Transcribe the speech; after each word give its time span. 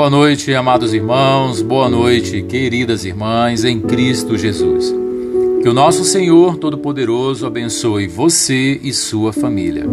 Boa 0.00 0.08
noite, 0.08 0.54
amados 0.54 0.94
irmãos, 0.94 1.60
boa 1.60 1.86
noite, 1.86 2.40
queridas 2.40 3.04
irmãs 3.04 3.64
em 3.64 3.78
Cristo 3.78 4.38
Jesus. 4.38 4.90
Que 5.62 5.68
o 5.68 5.74
nosso 5.74 6.04
Senhor 6.04 6.56
Todo-Poderoso 6.56 7.44
abençoe 7.46 8.06
você 8.06 8.80
e 8.82 8.94
sua 8.94 9.30
família. 9.30 9.84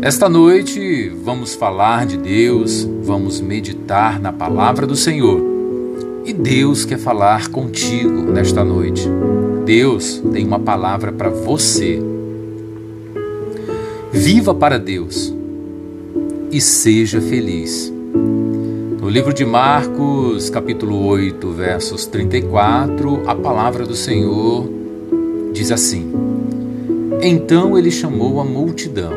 Esta 0.00 0.28
noite 0.28 1.08
vamos 1.24 1.52
falar 1.52 2.06
de 2.06 2.16
Deus, 2.16 2.88
vamos 3.02 3.40
meditar 3.40 4.20
na 4.20 4.32
palavra 4.32 4.86
do 4.86 4.94
Senhor. 4.94 5.42
E 6.24 6.32
Deus 6.32 6.84
quer 6.84 6.98
falar 7.00 7.48
contigo 7.48 8.30
nesta 8.30 8.62
noite. 8.62 9.02
Deus 9.64 10.22
tem 10.32 10.46
uma 10.46 10.60
palavra 10.60 11.10
para 11.10 11.28
você. 11.28 12.00
Viva 14.12 14.54
para 14.54 14.78
Deus 14.78 15.34
e 16.52 16.60
seja 16.60 17.20
feliz. 17.20 17.92
Livro 19.10 19.34
de 19.34 19.44
Marcos, 19.44 20.48
capítulo 20.50 21.04
8, 21.04 21.50
versos 21.50 22.06
34, 22.06 23.28
a 23.28 23.34
palavra 23.34 23.84
do 23.84 23.96
Senhor 23.96 24.70
diz 25.52 25.72
assim: 25.72 26.12
Então 27.20 27.76
ele 27.76 27.90
chamou 27.90 28.40
a 28.40 28.44
multidão 28.44 29.12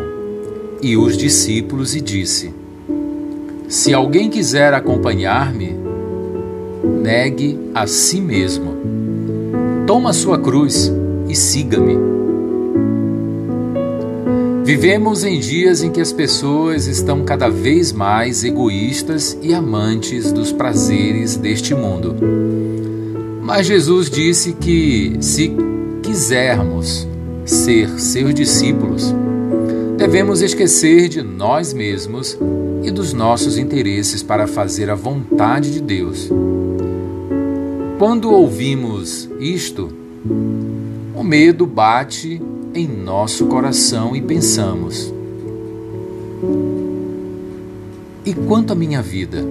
e 0.81 0.97
os 0.97 1.15
discípulos 1.15 1.95
e 1.95 2.01
disse: 2.01 2.51
Se 3.69 3.93
alguém 3.93 4.31
quiser 4.31 4.73
acompanhar-me, 4.73 5.77
negue 6.83 7.59
a 7.75 7.85
si 7.85 8.19
mesmo. 8.19 8.75
Toma 9.85 10.11
sua 10.11 10.39
cruz 10.39 10.91
e 11.29 11.35
siga-me. 11.35 12.12
Vivemos 14.75 15.23
em 15.23 15.39
dias 15.39 15.83
em 15.83 15.91
que 15.91 16.01
as 16.01 16.11
pessoas 16.11 16.87
estão 16.87 17.23
cada 17.23 17.47
vez 17.47 17.91
mais 17.93 18.43
egoístas 18.43 19.37
e 19.39 19.53
amantes 19.53 20.31
dos 20.31 20.51
prazeres 20.51 21.35
deste 21.35 21.75
mundo. 21.75 22.15
Mas 23.39 23.67
Jesus 23.67 24.09
disse 24.09 24.53
que, 24.53 25.15
se 25.21 25.55
quisermos 26.01 27.07
ser 27.45 27.87
seus 27.99 28.33
discípulos, 28.33 29.13
devemos 29.95 30.41
esquecer 30.41 31.07
de 31.07 31.21
nós 31.21 31.71
mesmos 31.71 32.35
e 32.81 32.89
dos 32.89 33.13
nossos 33.13 33.59
interesses 33.59 34.23
para 34.23 34.47
fazer 34.47 34.89
a 34.89 34.95
vontade 34.95 35.71
de 35.71 35.81
Deus. 35.81 36.31
Quando 37.99 38.31
ouvimos 38.31 39.29
isto, 39.39 39.93
o 41.15 41.23
medo 41.23 41.67
bate 41.67 42.41
em 42.75 42.87
nosso 42.87 43.45
coração 43.45 44.15
e 44.15 44.21
pensamos: 44.21 45.13
e 48.25 48.33
quanto 48.33 48.71
à 48.71 48.75
minha 48.75 49.01
vida? 49.01 49.43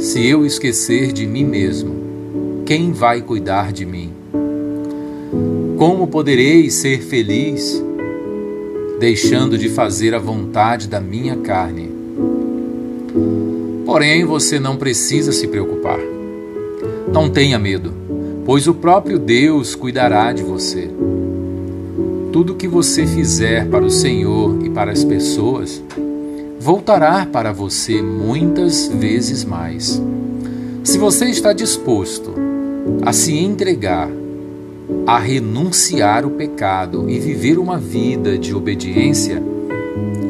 Se 0.00 0.26
eu 0.26 0.44
esquecer 0.44 1.12
de 1.12 1.26
mim 1.26 1.44
mesmo, 1.44 1.94
quem 2.66 2.90
vai 2.90 3.22
cuidar 3.22 3.72
de 3.72 3.86
mim? 3.86 4.12
Como 5.78 6.08
poderei 6.08 6.68
ser 6.70 7.02
feliz 7.02 7.82
deixando 8.98 9.56
de 9.56 9.68
fazer 9.68 10.14
a 10.14 10.18
vontade 10.18 10.88
da 10.88 11.00
minha 11.00 11.36
carne? 11.36 11.90
Porém, 13.86 14.24
você 14.24 14.58
não 14.58 14.76
precisa 14.76 15.30
se 15.30 15.46
preocupar. 15.46 16.00
Não 17.12 17.30
tenha 17.30 17.58
medo, 17.58 17.92
pois 18.44 18.66
o 18.66 18.74
próprio 18.74 19.18
Deus 19.18 19.74
cuidará 19.74 20.32
de 20.32 20.42
você. 20.42 20.90
Tudo 22.32 22.54
que 22.54 22.68
você 22.68 23.06
fizer 23.06 23.68
para 23.68 23.84
o 23.84 23.90
Senhor 23.90 24.64
e 24.64 24.70
para 24.70 24.92
as 24.92 25.02
pessoas 25.02 25.82
voltará 26.60 27.26
para 27.26 27.52
você 27.52 28.00
muitas 28.00 28.86
vezes 28.86 29.44
mais. 29.44 30.00
Se 30.84 30.96
você 30.96 31.26
está 31.26 31.52
disposto 31.52 32.32
a 33.02 33.12
se 33.12 33.36
entregar, 33.36 34.08
a 35.06 35.18
renunciar 35.18 36.24
o 36.24 36.30
pecado 36.30 37.10
e 37.10 37.18
viver 37.18 37.58
uma 37.58 37.78
vida 37.78 38.38
de 38.38 38.54
obediência 38.54 39.42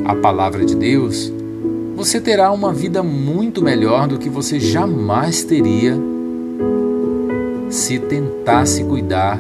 à 0.07 0.15
palavra 0.15 0.65
de 0.65 0.75
Deus, 0.75 1.31
você 1.95 2.19
terá 2.19 2.51
uma 2.51 2.73
vida 2.73 3.03
muito 3.03 3.63
melhor 3.63 4.09
do 4.09 4.19
que 4.19 4.31
você 4.31 4.59
jamais 4.59 5.45
teria 5.45 5.99
se 7.69 7.99
tentasse 7.99 8.83
cuidar 8.85 9.39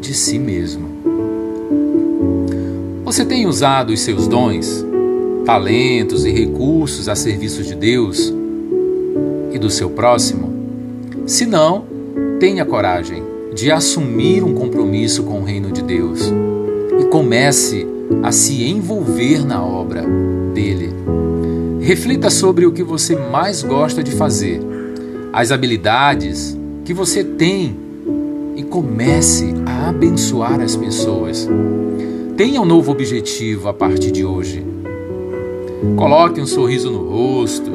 de 0.00 0.12
si 0.12 0.40
mesmo. 0.40 0.97
Você 3.08 3.24
tem 3.24 3.46
usado 3.46 3.90
os 3.90 4.00
seus 4.00 4.28
dons, 4.28 4.84
talentos 5.46 6.26
e 6.26 6.30
recursos 6.30 7.08
a 7.08 7.14
serviço 7.14 7.62
de 7.62 7.74
Deus 7.74 8.30
e 9.50 9.58
do 9.58 9.70
seu 9.70 9.88
próximo? 9.88 10.52
Se 11.26 11.46
não, 11.46 11.86
tenha 12.38 12.66
coragem 12.66 13.22
de 13.54 13.72
assumir 13.72 14.44
um 14.44 14.52
compromisso 14.52 15.22
com 15.22 15.40
o 15.40 15.42
reino 15.42 15.72
de 15.72 15.82
Deus 15.82 16.30
e 17.00 17.04
comece 17.04 17.86
a 18.22 18.30
se 18.30 18.62
envolver 18.64 19.42
na 19.42 19.64
obra 19.64 20.04
dele. 20.52 20.92
Reflita 21.80 22.28
sobre 22.28 22.66
o 22.66 22.72
que 22.72 22.82
você 22.82 23.16
mais 23.16 23.62
gosta 23.62 24.02
de 24.02 24.10
fazer, 24.10 24.60
as 25.32 25.50
habilidades 25.50 26.54
que 26.84 26.92
você 26.92 27.24
tem 27.24 27.74
e 28.54 28.62
comece 28.64 29.54
a 29.64 29.88
abençoar 29.88 30.60
as 30.60 30.76
pessoas. 30.76 31.48
Tenha 32.38 32.60
um 32.60 32.64
novo 32.64 32.92
objetivo 32.92 33.68
a 33.68 33.74
partir 33.74 34.12
de 34.12 34.24
hoje. 34.24 34.64
Coloque 35.96 36.40
um 36.40 36.46
sorriso 36.46 36.88
no 36.88 37.08
rosto 37.08 37.72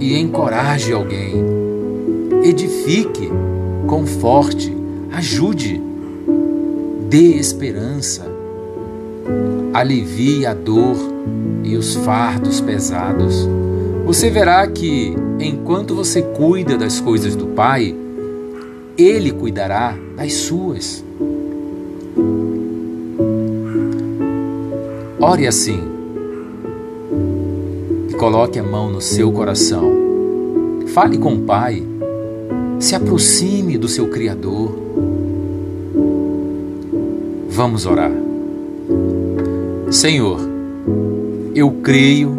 e 0.00 0.18
encoraje 0.18 0.90
alguém. 0.90 1.34
Edifique, 2.42 3.30
conforte, 3.86 4.74
ajude, 5.12 5.78
dê 7.10 7.34
esperança, 7.34 8.26
alivie 9.74 10.46
a 10.46 10.54
dor 10.54 10.96
e 11.62 11.76
os 11.76 11.94
fardos 11.96 12.58
pesados. 12.58 13.46
Você 14.06 14.30
verá 14.30 14.66
que, 14.66 15.14
enquanto 15.38 15.94
você 15.94 16.22
cuida 16.22 16.78
das 16.78 17.02
coisas 17.02 17.36
do 17.36 17.48
Pai, 17.48 17.94
Ele 18.96 19.30
cuidará 19.30 19.94
das 20.16 20.32
suas. 20.32 21.04
Ore 25.22 25.46
assim 25.46 25.82
e 28.08 28.14
coloque 28.14 28.58
a 28.58 28.62
mão 28.62 28.90
no 28.90 29.02
seu 29.02 29.30
coração. 29.30 29.92
Fale 30.94 31.18
com 31.18 31.34
o 31.34 31.40
Pai. 31.40 31.82
Se 32.78 32.94
aproxime 32.94 33.76
do 33.76 33.86
seu 33.86 34.08
Criador. 34.08 34.74
Vamos 37.50 37.84
orar. 37.84 38.10
Senhor, 39.90 40.40
eu 41.54 41.70
creio 41.82 42.38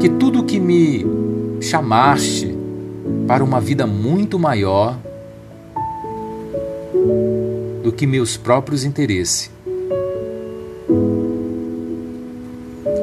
que 0.00 0.08
tudo 0.08 0.42
que 0.42 0.58
me 0.58 1.04
chamaste 1.60 2.56
para 3.26 3.44
uma 3.44 3.60
vida 3.60 3.86
muito 3.86 4.38
maior 4.38 4.96
do 7.82 7.92
que 7.92 8.06
meus 8.06 8.38
próprios 8.38 8.84
interesses 8.84 9.54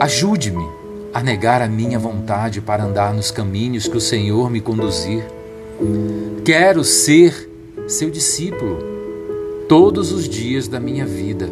Ajude-me 0.03 0.67
a 1.13 1.23
negar 1.23 1.61
a 1.61 1.67
minha 1.69 1.97
vontade 1.97 2.59
para 2.59 2.83
andar 2.83 3.13
nos 3.13 3.31
caminhos 3.31 3.87
que 3.87 3.95
o 3.95 4.01
Senhor 4.01 4.49
me 4.49 4.59
conduzir. 4.59 5.23
Quero 6.43 6.83
ser 6.83 7.49
seu 7.87 8.09
discípulo 8.09 8.79
todos 9.65 10.11
os 10.11 10.27
dias 10.27 10.67
da 10.67 10.77
minha 10.77 11.05
vida. 11.05 11.49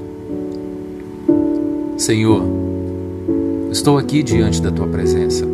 Senhor, 1.97 2.43
estou 3.71 3.97
aqui 3.97 4.21
diante 4.21 4.61
da 4.61 4.69
tua 4.69 4.87
presença. 4.87 5.47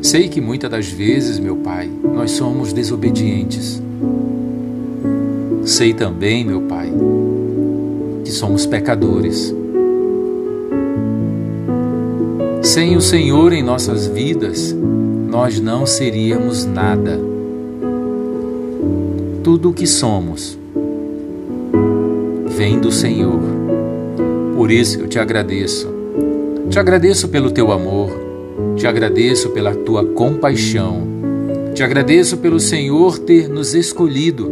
Sei 0.00 0.30
que 0.30 0.40
muitas 0.40 0.70
das 0.70 0.88
vezes, 0.88 1.38
meu 1.38 1.56
Pai, 1.56 1.90
nós 2.14 2.30
somos 2.30 2.72
desobedientes. 2.72 3.82
Sei 5.62 5.92
também, 5.92 6.42
meu 6.42 6.62
Pai, 6.62 6.90
que 8.24 8.32
somos 8.32 8.64
pecadores. 8.64 9.57
Sem 12.68 12.98
o 12.98 13.00
Senhor 13.00 13.54
em 13.54 13.62
nossas 13.62 14.06
vidas, 14.06 14.76
nós 15.26 15.58
não 15.58 15.86
seríamos 15.86 16.66
nada. 16.66 17.18
Tudo 19.42 19.70
o 19.70 19.72
que 19.72 19.86
somos 19.86 20.58
vem 22.46 22.78
do 22.78 22.92
Senhor. 22.92 23.40
Por 24.54 24.70
isso 24.70 25.00
eu 25.00 25.08
te 25.08 25.18
agradeço. 25.18 25.88
Te 26.68 26.78
agradeço 26.78 27.28
pelo 27.28 27.50
teu 27.50 27.72
amor, 27.72 28.10
te 28.76 28.86
agradeço 28.86 29.48
pela 29.48 29.74
tua 29.74 30.04
compaixão, 30.04 31.08
te 31.74 31.82
agradeço 31.82 32.36
pelo 32.36 32.60
Senhor 32.60 33.18
ter 33.18 33.48
nos 33.48 33.74
escolhido 33.74 34.50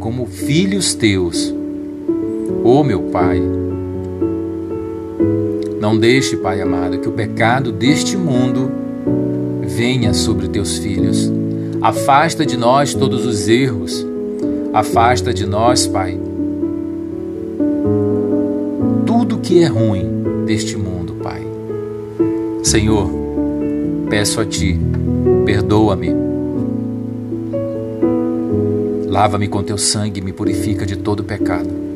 como 0.00 0.24
filhos 0.24 0.94
teus. 0.94 1.54
Oh, 2.64 2.82
meu 2.82 3.02
Pai, 3.02 3.42
não 5.88 5.96
deixe, 5.96 6.36
Pai 6.36 6.60
amado, 6.60 6.98
que 6.98 7.08
o 7.08 7.12
pecado 7.12 7.72
deste 7.72 8.14
mundo 8.14 8.70
venha 9.62 10.12
sobre 10.12 10.46
teus 10.46 10.76
filhos. 10.76 11.32
Afasta 11.80 12.44
de 12.44 12.58
nós 12.58 12.92
todos 12.92 13.24
os 13.24 13.48
erros. 13.48 14.06
Afasta 14.70 15.32
de 15.32 15.46
nós, 15.46 15.86
Pai, 15.86 16.20
tudo 19.06 19.38
que 19.38 19.62
é 19.62 19.66
ruim 19.66 20.44
deste 20.44 20.76
mundo, 20.76 21.14
Pai. 21.22 21.40
Senhor, 22.62 23.10
peço 24.10 24.42
a 24.42 24.44
Ti, 24.44 24.78
perdoa-me. 25.46 26.14
Lava-me 29.06 29.48
com 29.48 29.62
teu 29.62 29.78
sangue 29.78 30.20
e 30.20 30.22
me 30.22 30.34
purifica 30.34 30.84
de 30.84 30.96
todo 30.96 31.24
pecado. 31.24 31.87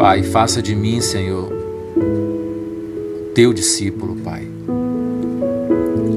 Pai, 0.00 0.22
faça 0.22 0.62
de 0.62 0.74
mim, 0.74 0.98
Senhor, 1.02 1.52
teu 3.34 3.52
discípulo, 3.52 4.16
Pai. 4.16 4.48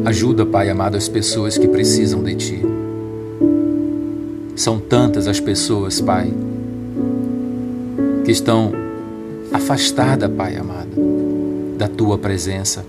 Ajuda, 0.05 0.45
Pai 0.45 0.69
amado, 0.69 0.95
as 0.95 1.09
pessoas 1.09 1.57
que 1.57 1.67
precisam 1.67 2.23
de 2.23 2.33
Ti. 2.33 2.61
São 4.55 4.79
tantas 4.79 5.27
as 5.27 5.41
pessoas, 5.41 5.99
Pai, 5.99 6.33
que 8.23 8.31
estão 8.31 8.71
afastadas, 9.51 10.31
Pai 10.31 10.55
amado, 10.55 11.75
da 11.77 11.89
Tua 11.89 12.17
presença. 12.17 12.85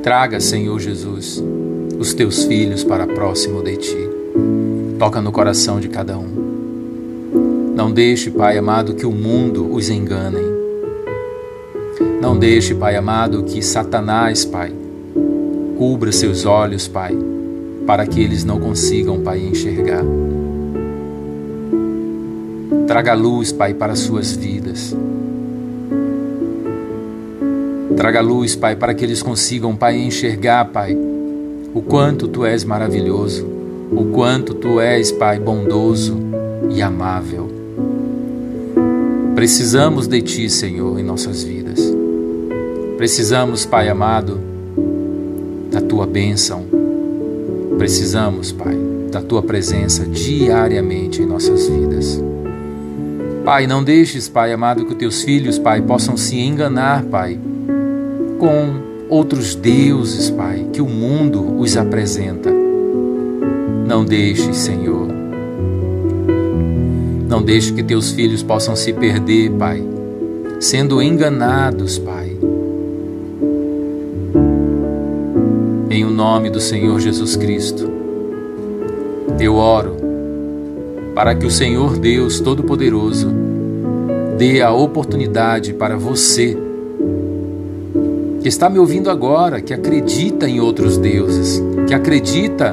Traga, 0.00 0.38
Senhor 0.38 0.78
Jesus, 0.78 1.42
os 1.98 2.14
Teus 2.14 2.44
filhos 2.44 2.84
para 2.84 3.04
próximo 3.04 3.64
de 3.64 3.76
Ti. 3.78 4.08
Toca 4.96 5.20
no 5.20 5.32
coração 5.32 5.80
de 5.80 5.88
cada 5.88 6.16
um. 6.16 6.43
Não 7.74 7.90
deixe, 7.90 8.30
Pai 8.30 8.56
amado, 8.56 8.94
que 8.94 9.04
o 9.04 9.10
mundo 9.10 9.68
os 9.74 9.90
engane. 9.90 10.38
Não 12.20 12.38
deixe, 12.38 12.72
Pai 12.72 12.94
amado, 12.94 13.42
que 13.42 13.60
Satanás, 13.60 14.44
Pai, 14.44 14.72
cubra 15.76 16.12
seus 16.12 16.46
olhos, 16.46 16.86
Pai, 16.86 17.18
para 17.84 18.06
que 18.06 18.22
eles 18.22 18.44
não 18.44 18.60
consigam, 18.60 19.20
Pai, 19.20 19.40
enxergar. 19.40 20.04
Traga 22.86 23.12
luz, 23.12 23.50
Pai, 23.50 23.74
para 23.74 23.96
suas 23.96 24.32
vidas. 24.32 24.96
Traga 27.96 28.20
luz, 28.20 28.54
Pai, 28.54 28.76
para 28.76 28.94
que 28.94 29.04
eles 29.04 29.20
consigam, 29.20 29.74
Pai, 29.74 29.98
enxergar, 29.98 30.66
Pai, 30.66 30.96
o 31.74 31.82
quanto 31.82 32.28
Tu 32.28 32.44
és 32.44 32.62
maravilhoso, 32.62 33.44
o 33.90 34.04
quanto 34.12 34.54
Tu 34.54 34.78
és, 34.78 35.10
Pai, 35.10 35.40
bondoso 35.40 36.16
e 36.70 36.80
amável. 36.80 37.43
Precisamos 39.34 40.06
de 40.06 40.22
Ti, 40.22 40.48
Senhor, 40.48 40.96
em 40.98 41.02
nossas 41.02 41.42
vidas. 41.42 41.80
Precisamos, 42.96 43.66
Pai 43.66 43.88
amado, 43.88 44.38
da 45.72 45.80
Tua 45.80 46.06
bênção. 46.06 46.64
Precisamos, 47.76 48.52
Pai, 48.52 48.76
da 49.10 49.20
Tua 49.20 49.42
presença 49.42 50.04
diariamente 50.06 51.20
em 51.20 51.26
nossas 51.26 51.68
vidas. 51.68 52.22
Pai, 53.44 53.66
não 53.66 53.82
deixes, 53.82 54.28
Pai 54.28 54.52
amado, 54.52 54.86
que 54.86 54.94
Teus 54.94 55.22
filhos, 55.24 55.58
Pai, 55.58 55.82
possam 55.82 56.16
se 56.16 56.38
enganar, 56.38 57.02
Pai, 57.02 57.36
com 58.38 58.84
outros 59.08 59.56
deuses, 59.56 60.30
Pai, 60.30 60.64
que 60.72 60.80
o 60.80 60.86
mundo 60.86 61.58
os 61.58 61.76
apresenta. 61.76 62.50
Não 63.84 64.04
deixes, 64.04 64.56
Senhor, 64.56 64.93
não 67.34 67.42
deixe 67.42 67.72
que 67.72 67.82
teus 67.82 68.12
filhos 68.12 68.44
possam 68.44 68.76
se 68.76 68.92
perder, 68.92 69.50
Pai, 69.50 69.82
sendo 70.60 71.02
enganados, 71.02 71.98
Pai. 71.98 72.30
Em 75.90 76.04
o 76.04 76.10
nome 76.10 76.48
do 76.48 76.60
Senhor 76.60 77.00
Jesus 77.00 77.34
Cristo, 77.34 77.90
eu 79.40 79.56
oro 79.56 79.96
para 81.12 81.34
que 81.34 81.44
o 81.44 81.50
Senhor 81.50 81.98
Deus 81.98 82.38
Todo-Poderoso 82.38 83.32
dê 84.38 84.62
a 84.62 84.70
oportunidade 84.70 85.74
para 85.74 85.96
você 85.96 86.56
que 88.42 88.46
está 88.46 88.70
me 88.70 88.78
ouvindo 88.78 89.10
agora, 89.10 89.60
que 89.60 89.74
acredita 89.74 90.48
em 90.48 90.60
outros 90.60 90.96
deuses, 90.96 91.60
que 91.88 91.94
acredita 91.94 92.72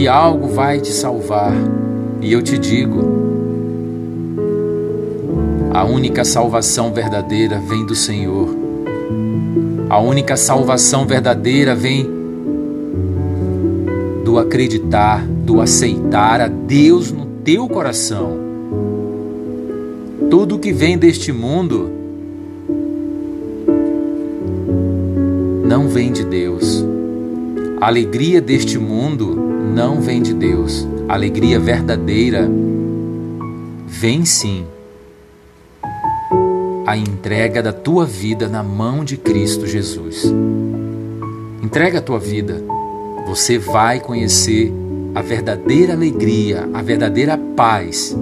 que 0.00 0.08
algo 0.08 0.48
vai 0.48 0.80
te 0.80 0.88
salvar. 0.88 1.52
E 2.22 2.32
eu 2.32 2.40
te 2.40 2.56
digo: 2.56 3.02
a 5.74 5.84
única 5.84 6.24
salvação 6.24 6.90
verdadeira 6.90 7.60
vem 7.60 7.84
do 7.84 7.94
Senhor. 7.94 8.48
A 9.90 10.00
única 10.00 10.38
salvação 10.38 11.04
verdadeira 11.04 11.74
vem 11.74 12.08
do 14.24 14.38
acreditar, 14.38 15.22
do 15.44 15.60
aceitar 15.60 16.40
a 16.40 16.48
Deus 16.48 17.12
no 17.12 17.26
teu 17.44 17.68
coração. 17.68 18.38
Tudo 20.30 20.58
que 20.58 20.72
vem 20.72 20.96
deste 20.96 21.30
mundo 21.30 21.90
não 25.62 25.88
vem 25.88 26.10
de 26.10 26.24
Deus. 26.24 26.82
A 27.78 27.88
alegria 27.88 28.40
deste 28.40 28.78
mundo 28.78 29.49
não 29.74 30.00
vem 30.00 30.20
de 30.20 30.34
Deus. 30.34 30.86
A 31.08 31.14
alegria 31.14 31.58
verdadeira 31.58 32.48
vem 33.86 34.24
sim. 34.24 34.66
A 36.86 36.96
entrega 36.96 37.62
da 37.62 37.72
tua 37.72 38.04
vida 38.04 38.48
na 38.48 38.62
mão 38.62 39.04
de 39.04 39.16
Cristo 39.16 39.66
Jesus. 39.66 40.24
Entrega 41.62 41.98
a 41.98 42.02
tua 42.02 42.18
vida. 42.18 42.62
Você 43.26 43.58
vai 43.58 44.00
conhecer 44.00 44.72
a 45.14 45.22
verdadeira 45.22 45.92
alegria, 45.92 46.68
a 46.74 46.82
verdadeira 46.82 47.38
paz. 47.56 48.16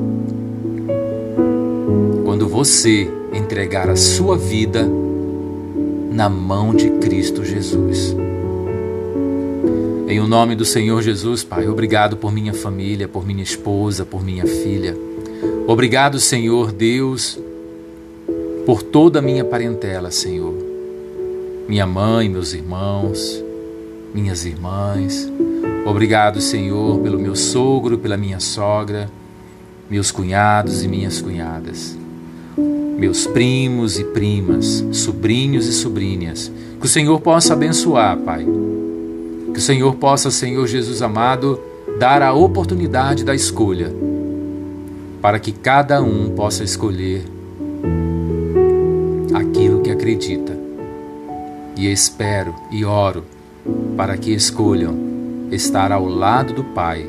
Quando 2.25 2.47
você 2.47 3.11
entregar 3.33 3.89
a 3.89 3.97
sua 3.97 4.37
vida 4.37 4.87
na 6.11 6.29
mão 6.29 6.75
de 6.75 6.91
Cristo 6.91 7.45
Jesus. 7.45 8.15
Em 10.09 10.21
o 10.21 10.27
nome 10.27 10.55
do 10.55 10.65
Senhor 10.65 11.03
Jesus, 11.03 11.45
Pai, 11.45 11.69
obrigado 11.69 12.17
por 12.17 12.33
minha 12.33 12.55
família, 12.55 13.07
por 13.07 13.27
minha 13.27 13.43
esposa, 13.43 14.07
por 14.07 14.25
minha 14.25 14.47
filha. 14.47 14.97
Obrigado, 15.67 16.19
Senhor 16.19 16.73
Deus, 16.73 17.38
por 18.65 18.83
toda 18.83 19.19
a 19.19 19.23
minha 19.23 19.45
parentela, 19.45 20.11
Senhor. 20.11 20.55
Minha 21.69 21.87
mãe, 21.87 22.27
meus 22.27 22.55
irmãos, 22.55 23.45
minhas 24.15 24.47
irmãs. 24.47 25.31
Obrigado, 25.85 26.41
Senhor, 26.41 26.99
pelo 27.00 27.19
meu 27.19 27.37
sogro, 27.37 27.99
pela 27.99 28.17
minha 28.17 28.41
sogra, 28.41 29.11
meus 29.91 30.11
cunhados 30.11 30.83
e 30.83 30.88
minhas 30.88 31.21
cunhadas, 31.21 31.99
meus 32.57 33.27
primos 33.27 33.99
e 33.99 34.05
primas, 34.05 34.83
sobrinhos 34.91 35.67
e 35.67 35.73
sobrinhas. 35.75 36.50
Que 36.81 36.87
o 36.87 36.88
Senhor 36.88 37.21
possa 37.21 37.53
abençoar, 37.53 38.17
Pai 38.17 38.47
que 39.59 39.62
o 39.62 39.65
Senhor 39.65 39.97
possa, 39.97 40.31
Senhor 40.31 40.69
Jesus 40.69 41.03
amado, 41.03 41.59
dar 41.99 42.23
a 42.23 42.33
oportunidade 42.33 43.25
da 43.25 43.35
escolha, 43.35 43.93
para 45.21 45.41
que 45.41 45.50
cada 45.50 46.00
um 46.00 46.31
possa 46.31 46.62
escolher 46.62 47.25
aquilo 49.35 49.81
que 49.81 49.91
acredita. 49.91 50.57
E 51.77 51.91
espero 51.91 52.55
e 52.71 52.85
oro 52.85 53.25
para 53.97 54.17
que 54.17 54.33
escolham 54.33 54.97
estar 55.50 55.91
ao 55.91 56.07
lado 56.07 56.53
do 56.55 56.62
Pai. 56.62 57.05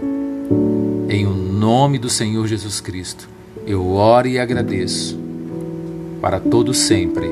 Em 1.08 1.27
o 1.27 1.34
nome 1.36 2.00
do 2.00 2.10
Senhor 2.10 2.48
Jesus 2.48 2.82
Cristo, 2.82 3.29
eu 3.68 3.91
oro 3.91 4.27
e 4.27 4.39
agradeço 4.39 5.20
para 6.20 6.39
todo 6.39 6.74
sempre 6.74 7.29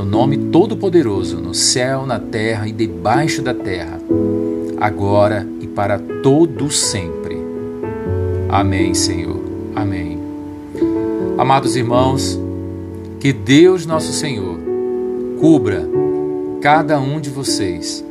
no 0.00 0.06
nome 0.06 0.38
todo-poderoso, 0.38 1.36
no 1.36 1.52
céu, 1.52 2.06
na 2.06 2.18
terra 2.18 2.66
e 2.66 2.72
debaixo 2.72 3.42
da 3.42 3.52
terra, 3.52 4.00
agora 4.80 5.46
e 5.60 5.66
para 5.66 5.98
todo 5.98 6.70
sempre. 6.70 7.36
Amém, 8.48 8.94
Senhor. 8.94 9.42
Amém. 9.76 10.18
Amados 11.36 11.76
irmãos, 11.76 12.40
que 13.20 13.30
Deus 13.30 13.84
nosso 13.84 14.14
Senhor 14.14 14.58
cubra 15.38 15.86
cada 16.62 16.98
um 16.98 17.20
de 17.20 17.28
vocês 17.28 18.02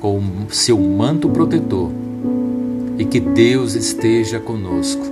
com 0.00 0.18
o 0.18 0.54
seu 0.54 0.78
manto 0.78 1.28
protetor 1.28 1.90
e 2.96 3.04
que 3.04 3.18
Deus 3.18 3.74
esteja 3.74 4.38
conosco 4.38 5.04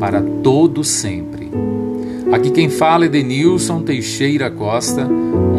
para 0.00 0.22
todo 0.42 0.82
sempre. 0.82 1.50
Aqui 2.32 2.50
quem 2.50 2.70
fala 2.70 3.04
é 3.04 3.08
Denilson 3.08 3.82
Teixeira 3.82 4.50
Costa, 4.50 5.08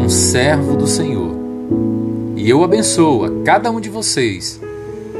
servo 0.09 0.75
do 0.75 0.87
Senhor. 0.87 1.31
E 2.35 2.49
eu 2.49 2.63
abençoo 2.63 3.25
a 3.25 3.43
cada 3.43 3.69
um 3.69 3.79
de 3.79 3.89
vocês, 3.89 4.59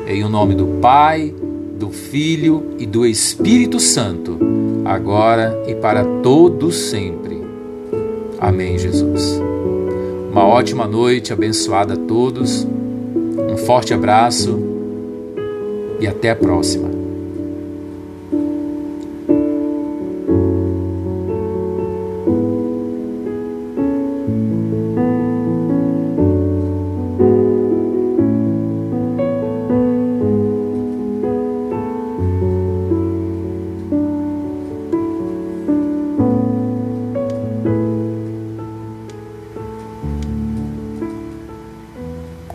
em 0.08 0.24
o 0.24 0.30
nome 0.30 0.56
do 0.56 0.66
Pai, 0.82 1.34
do 1.78 1.90
Filho 1.90 2.76
e 2.78 2.86
do 2.86 3.06
Espírito 3.06 3.80
Santo, 3.80 4.38
agora 4.84 5.64
e 5.68 5.76
para 5.76 6.04
todos 6.22 6.76
sempre. 6.76 7.42
Amém, 8.40 8.78
Jesus. 8.78 9.42
Uma 10.32 10.46
ótima 10.46 10.88
noite 10.88 11.34
abençoada 11.34 11.94
a 11.94 11.98
todos. 11.98 12.66
Um 12.66 13.58
forte 13.58 13.94
abraço 13.94 14.60
e 16.00 16.08
até 16.08 16.32
a 16.32 16.36
próxima. 16.36 16.99